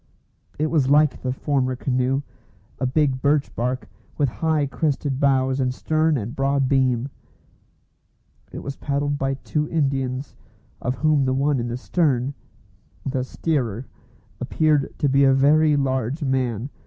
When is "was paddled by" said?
8.63-9.35